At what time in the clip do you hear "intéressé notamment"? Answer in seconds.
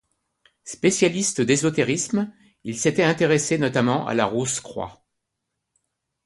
3.03-4.07